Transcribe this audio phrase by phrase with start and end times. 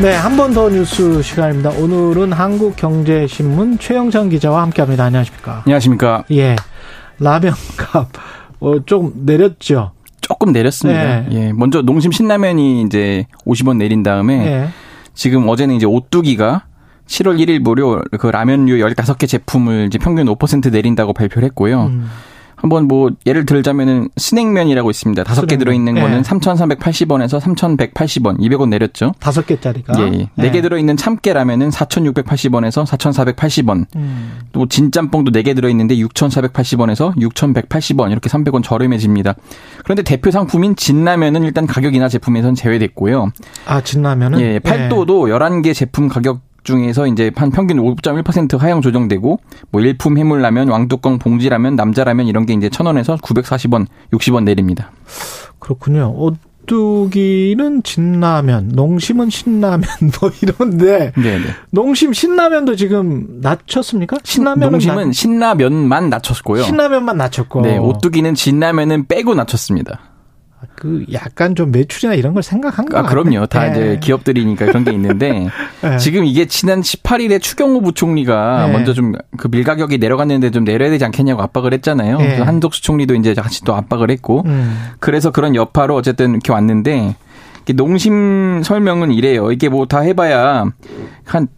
[0.00, 1.70] 네, 한 번 더 뉴스 시간입니다.
[1.70, 5.04] 오늘은 한국경제신문 최영찬 기자와 함께합니다.
[5.04, 5.62] 안녕하십니까?
[5.64, 6.24] 안녕하십니까?
[6.32, 6.54] 예,
[7.18, 8.08] 라면값
[8.60, 9.92] 어, 좀 내렸죠.
[10.20, 11.02] 조금 내렸습니다.
[11.22, 11.28] 네.
[11.32, 14.68] 예, 먼저 농심 신라면이 이제 50원 내린 다음에 예.
[15.14, 16.64] 지금 어제는 이제 오뚜기가
[17.06, 21.84] 7월 1일 무료 그 라면류 15개 제품을 이제 평균 5% 내린다고 발표를 했고요.
[21.84, 22.10] 음,
[22.56, 25.22] 한번 뭐 예를 들자면은 스낵면이라고 있습니다.
[25.24, 25.56] 다섯 개.
[25.58, 26.00] 들어 있는 예.
[26.00, 29.12] 거는 3,380원에서 3,180원, 200원 내렸죠.
[29.20, 29.94] 다섯 개짜리가.
[30.00, 30.28] 예, 예.
[30.34, 33.86] 네 개 들어 있는 참깨 라면은 4,680원에서 4,480원.
[33.96, 39.34] 음, 또 진짬뽕도 4개 들어 있는데 6,480원에서 6,180원 이렇게 300원 저렴해집니다.
[39.84, 43.30] 그런데 대표 상품인 진라면은 일단 가격 인하 제품에선 제외됐고요.
[43.66, 44.40] 아, 진라면은?
[44.40, 49.38] 예, 팔도도 11개 제품 가격 중에서 이제 한 평균 5.1% 하향 조정되고
[49.70, 54.90] 뭐 일품 해물라면, 왕뚜껑 봉지라면, 남자라면 이런 게 이제 1,000원에서 940원, 60원 내립니다.
[55.58, 56.12] 그렇군요.
[56.16, 59.82] 오뚜기는 진라면, 농심은 신라면
[60.20, 61.44] 뭐 이런데 네, 네.
[61.70, 64.18] 농심 신라면도 지금 낮췄습니까?
[64.24, 66.62] 신라면은 농심은 낮- 신라면만 낮췄고요.
[66.64, 67.60] 신라면만 낮췄고.
[67.62, 70.00] 네, 오뚜기는 진라면은 빼고 낮췄습니다.
[70.74, 73.22] 그 약간 좀 매출이나 이런 걸 생각한 거 아, 같아요.
[73.22, 73.46] 그럼요.
[73.46, 73.70] 다 예.
[73.70, 75.48] 이제 기업들이니까 그런 게 있는데
[75.84, 75.96] 예.
[75.98, 78.72] 지금 이게 지난 18일에 추경호 부총리가 네.
[78.72, 82.18] 먼저 좀 그 밀 가격이 내려갔는데 좀 내려야 되지 않겠냐고 압박을 했잖아요.
[82.18, 82.24] 네.
[82.24, 84.76] 그래서 한덕수 총리도 이제 같이 또 압박을 했고 음.
[84.98, 87.14] 그래서 그런 여파로 어쨌든 이렇게 왔는데
[87.74, 89.50] 농심 설명은 이래요.
[89.52, 90.64] 이게 뭐 다 해봐야
[91.24, 91.48] 한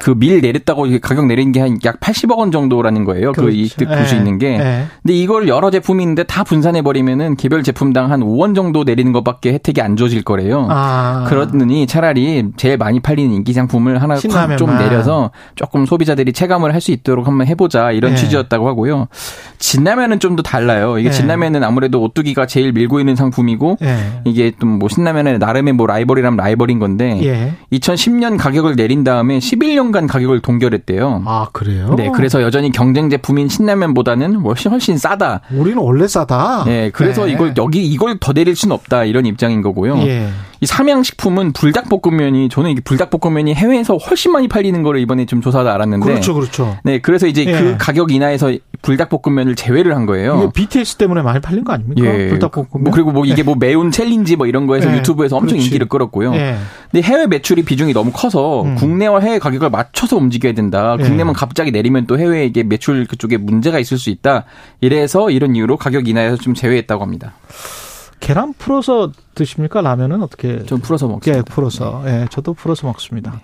[0.00, 3.32] 그 밀 내렸다고 가격 내린 게 한 약 80억 원 정도라는 거예요.
[3.32, 3.56] 그 그렇죠.
[3.56, 4.18] 이득 볼수 예.
[4.18, 4.46] 있는 게.
[4.58, 4.84] 예.
[5.02, 9.80] 근데 이걸 여러 제품인데 다 분산해 버리면은 개별 제품당 한 5원 정도 내리는 것밖에 혜택이
[9.80, 10.66] 안 줘질 거래요.
[10.70, 11.24] 아.
[11.28, 14.78] 그러느니 차라리 제일 많이 팔리는 인기 상품을 하나 좀 신라면만.
[14.78, 18.16] 내려서 조금 소비자들이 체감을 할 수 있도록 한번 해보자 이런 네.
[18.16, 19.08] 취지였다고 하고요.
[19.58, 20.96] 진라면은 좀 더 달라요.
[20.98, 21.14] 이게 네.
[21.14, 23.96] 진라면은 아무래도 오뚜기가 제일 밀고 있는 상품이고 예.
[24.24, 27.52] 이게 좀뭐 신라면의 나름의 뭐 라이벌이라면 라이벌인 건데 예.
[27.76, 31.22] 2010년 가격을 내린 다음에 11년 간 가격을 동결했대요.
[31.26, 31.94] 아, 그래요?
[31.96, 35.40] 네, 그래서 여전히 경쟁 제품인 신라면보다는 훨씬 훨씬 싸다.
[35.52, 36.64] 우리는 원래 싸다.
[36.64, 37.32] 네, 그래서 네.
[37.32, 39.98] 이걸 여기 이걸 더 내릴 수는 없다 이런 입장인 거고요.
[40.06, 40.28] 예.
[40.62, 46.04] 이 삼양식품은 불닭볶음면이 저는 이게 불닭볶음면이 해외에서 훨씬 많이 팔리는 거를 이번에 좀 조사하다 알았는데
[46.04, 46.76] 그렇죠, 그렇죠.
[46.84, 47.52] 네, 그래서 이제 예.
[47.52, 48.52] 그 가격 인하에서
[48.82, 50.38] 불닭볶음면을 제외를 한 거예요.
[50.38, 52.06] 이게 BTS 때문에 많이 팔린 거 아닙니까?
[52.06, 52.28] 예.
[52.28, 52.84] 불닭볶음면.
[52.84, 54.98] 뭐 그리고 뭐 이게 뭐 매운 challenge 뭐 이런 거에서 예.
[54.98, 55.66] 유튜브에서 엄청 그렇지.
[55.66, 56.32] 인기를 끌었고요.
[56.94, 57.00] 예.
[57.00, 58.74] 근데 해외 매출이 비중이 너무 커서 음.
[58.74, 60.96] 국내와 해외 가격을 맞춰서 움직여야 된다.
[60.98, 61.02] 예.
[61.04, 64.44] 국내만 갑자기 내리면 또 해외에 이게 매출 그쪽에 문제가 있을 수 있다.
[64.80, 67.34] 이래서 이런 이유로 가격 인하에서 좀 제외했다고 합니다.
[68.18, 69.80] 계란 풀어서 드십니까?
[69.80, 70.62] 라면은 어떻게?
[70.64, 71.54] 좀 풀어서 예, 먹습니다.
[71.54, 72.02] 풀어서.
[72.06, 73.40] 예, 저도 풀어서 먹습니다.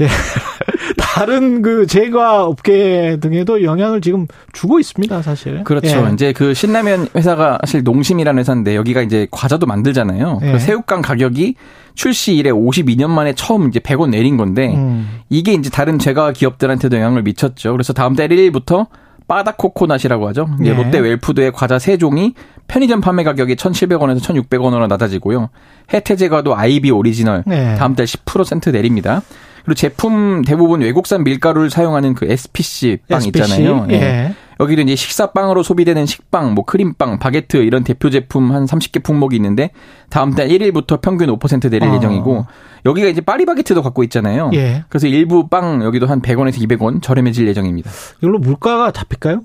[0.00, 0.08] 예.
[0.96, 5.64] 다른 그 제과 업계 등에도 영향을 지금 주고 있습니다, 사실.
[5.64, 6.06] 그렇죠.
[6.08, 6.12] 예.
[6.12, 10.40] 이제 그 신라면 회사가 사실 농심이라는 회사인데 여기가 이제 과자도 만들잖아요.
[10.42, 10.52] 예.
[10.52, 11.56] 그 새우깡 가격이
[11.94, 15.20] 출시 이래 52년 만에 처음 이제 100원 내린 건데 음.
[15.28, 17.72] 이게 이제 다른 제과 기업들한테도 영향을 미쳤죠.
[17.72, 18.86] 그래서 다음 달 1일부터
[19.26, 20.48] 빠다코코낫이라고 하죠.
[20.64, 20.72] 예.
[20.72, 22.34] 롯데 웰푸드의 과자 세 종의
[22.66, 25.50] 편의점 판매 가격이 1,700원에서 1,600원으로 낮아지고요.
[25.92, 27.74] 해태제과도 아이비 오리지널 네.
[27.76, 29.22] 다음 달 10% 내립니다.
[29.68, 33.42] 그리고 제품 대부분 외국산 밀가루를 사용하는 그 SPC 빵 SPC?
[33.42, 33.86] 있잖아요.
[33.90, 33.94] 예.
[33.94, 34.34] 예.
[34.60, 39.70] 여기도 이제 식사빵으로 소비되는 식빵, 뭐 크림빵, 바게트 이런 대표 제품 한 30개 품목이 있는데
[40.08, 41.94] 다음 달 1일부터 평균 5% 내릴 어.
[41.96, 42.46] 예정이고
[42.86, 44.50] 여기가 이제 파리바게트도 갖고 있잖아요.
[44.54, 44.84] 예.
[44.88, 47.90] 그래서 일부 빵 여기도 한 100원에서 200원 저렴해질 예정입니다.
[48.20, 49.42] 이걸로 물가가 잡힐까요?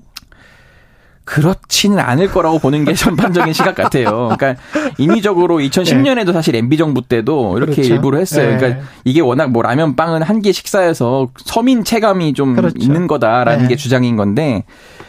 [1.24, 4.36] 그렇지는 않을 거라고 보는 게 전반적인 시각 같아요.
[4.36, 4.56] 그러니까
[4.98, 7.94] 인위적으로 2010년에도 사실 MB 정부 때도 이렇게 그렇죠.
[7.94, 8.52] 일부러 했어요.
[8.52, 8.56] 예.
[8.56, 12.74] 그러니까 이게 워낙 뭐 라면 빵은 한개 식사여서 서민 체감이 좀 그렇죠.
[12.78, 13.68] 있는 거다라는 예.
[13.68, 14.64] 게 주장인 건데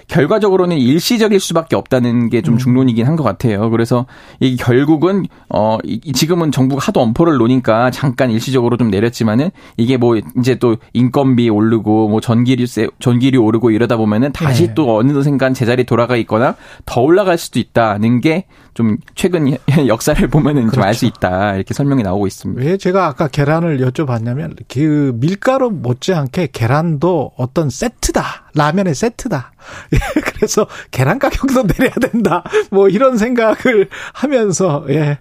[0.08, 2.44] 결과적으로는 일시적일 수밖에 없다는 게 음.
[2.44, 3.70] 좀 중론이긴 한 것 같아요.
[3.70, 4.06] 그래서
[4.40, 10.18] 이게 결국은 어 이- 지금은 정부가 하도 엄포를 놓으니까 잠깐 일시적으로 좀 내렸지만은 이게 뭐
[10.38, 14.74] 이제 또 인건비 오르고 뭐 전기료 세 전기료 오르고 이러다 보면은 다시 네.
[14.74, 16.56] 또 어느 순간 제자리 돌아가 있거나
[16.86, 19.58] 더 올라갈 수도 있다는 게 좀 최근
[19.88, 21.18] 역사를 보면은 좀알수 그렇죠.
[21.18, 22.62] 있다 이렇게 설명이 나오고 있습니다.
[22.62, 28.52] 왜 제가 아까 계란을 여쭤봤냐면 그 밀가루 못지않게 계란도 어떤 세트다.
[28.54, 29.54] 라면의 세트다.
[29.94, 32.44] 예, 그래서 계란 가격도 내려야 된다.
[32.70, 35.20] 뭐 이런 생각을 하면서 예.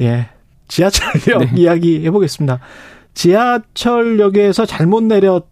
[0.00, 0.28] 예.
[0.66, 1.60] 지하철역 네.
[1.60, 2.58] 이야기 해보겠습니다.
[3.14, 5.46] 지하철역에서 잘못 내렸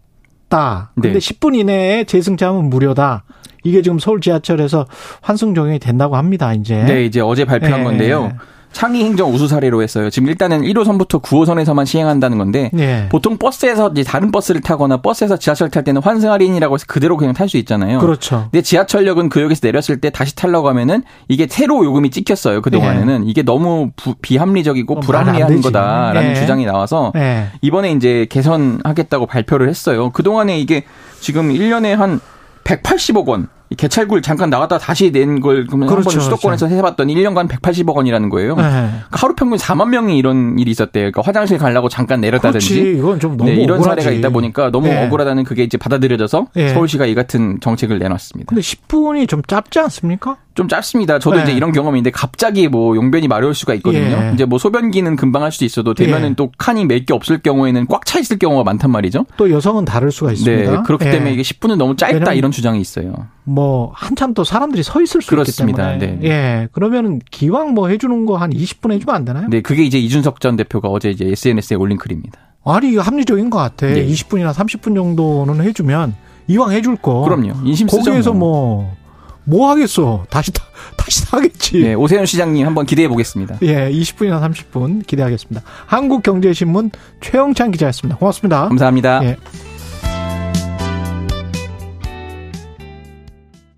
[0.49, 0.91] 짧다.
[0.95, 1.19] 근데 네.
[1.19, 3.23] 10분 이내에 재승차하면 무료다.
[3.63, 4.85] 이게 지금 서울 지하철에서
[5.21, 6.53] 환승 적용이 된다고 합니다.
[6.53, 6.83] 이제.
[6.83, 7.83] 네, 이제 어제 발표한 예.
[7.83, 8.31] 건데요.
[8.77, 10.11] 창의 행정 우수 사례로 했어요.
[10.11, 13.07] 지금 일단은 1호선부터 9호선에서만 시행한다는 건데 예.
[13.09, 17.33] 보통 버스에서 이제 다른 버스를 타거나 버스에서 지하철 탈 때는 환승 할인이라고 해서 그대로 그냥
[17.33, 17.97] 탈 수 있잖아요.
[17.97, 18.49] 그렇죠.
[18.51, 22.61] 근데 지하철역은 그 역에서 내렸을 때 다시 타려고 하면은 이게 새로 요금이 찍혔어요.
[22.61, 25.59] 그동안에는 이게 너무 부- 비합리적이고 어, 불합리한.
[25.61, 26.35] 거다라는 예.
[26.35, 27.47] 주장이 나와서 예.
[27.63, 30.11] 이번에 이제 개선하겠다고 발표를 했어요.
[30.11, 30.83] 그동안에 이게
[31.19, 32.19] 지금 1년에 한
[32.63, 33.47] 180억 원.
[33.69, 38.29] 이 개찰구를 잠깐 나갔다 다시 낸 걸 그러면 그렇죠, 한번 수도권에서 해봤더니 1년간 180억 원이라는
[38.29, 38.51] 거예요.
[38.51, 38.55] 예.
[38.55, 41.11] 그러니까 하루 평균 4만 명이 이런 일이 있었대요.
[41.11, 42.73] 그러니까 화장실 가려고 잠깐 내렸다든지.
[42.73, 42.97] 그렇지.
[42.97, 44.01] 이건 좀 너무 네, 이런 억울하지.
[44.01, 45.05] 사례가 있다 보니까 너무 예.
[45.05, 46.69] 억울하다는 그게 이제 받아들여져서 예.
[46.69, 48.47] 서울시가 이 같은 정책을 내놨습니다.
[48.49, 50.37] 근데 10분이 좀 짧지 않습니까?
[50.55, 51.19] 좀 짧습니다.
[51.19, 51.43] 저도 네.
[51.43, 54.05] 이제 이런 경험이 있는데 갑자기 뭐 용변이 마려울 수가 있거든요.
[54.29, 54.31] 예.
[54.33, 56.33] 이제 뭐 소변기는 금방 할 수도 있어도 되면은 예.
[56.35, 59.25] 또 칸이 몇 개 없을 경우에는 꽉 차 있을 경우가 많단 말이죠.
[59.37, 60.71] 또 여성은 다를 수가 있습니다.
[60.71, 61.11] 네, 그렇기 예.
[61.11, 63.13] 때문에 이게 10분은 너무 짧다 이런 주장이 있어요.
[63.49, 65.93] 뭐 한참 또 사람들이 서 있을 수 그렇습니다.
[65.93, 66.29] 있기 때문에 네.
[66.29, 69.47] 예 그러면은 기왕 뭐 해주는 거 한 20분 해주면 안 되나요?
[69.49, 72.39] 네, 그게 이제 이준석 전 대표가 어제 이제 SNS에 올린 글입니다.
[72.65, 73.89] 아니 이거 합리적인 것 같아.
[73.89, 74.05] 예.
[74.05, 76.13] 20분이나 30분 정도는 해주면
[76.47, 77.21] 이왕 해줄 거.
[77.21, 77.53] 그럼요.
[77.63, 78.01] 인심 쓰죠.
[78.01, 78.03] 어.
[78.03, 80.25] 거기에서 뭐뭐 하겠어?
[80.29, 80.63] 다시 타,
[80.97, 81.79] 다시 타겠지.
[81.79, 83.59] 네, 오세훈 시장님 한번 기대해 보겠습니다.
[83.61, 85.61] 예, 20분이나 30분 기대하겠습니다.
[85.85, 86.91] 한국경제신문
[87.21, 88.17] 최영찬 기자였습니다.
[88.17, 88.67] 고맙습니다.
[88.67, 89.23] 감사합니다.
[89.23, 89.37] 예.